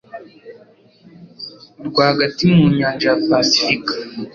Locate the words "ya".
3.11-3.17